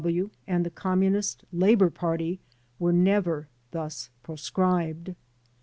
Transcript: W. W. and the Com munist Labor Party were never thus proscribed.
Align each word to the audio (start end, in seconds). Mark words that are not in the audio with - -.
W. 0.01 0.23
W. 0.23 0.31
and 0.47 0.65
the 0.65 0.71
Com 0.71 1.01
munist 1.01 1.43
Labor 1.53 1.91
Party 1.91 2.39
were 2.79 2.91
never 2.91 3.49
thus 3.69 4.09
proscribed. 4.23 5.13